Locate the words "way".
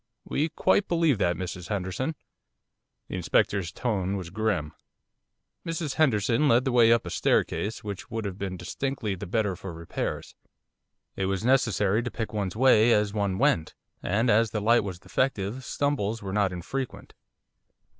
6.71-6.91, 12.55-12.91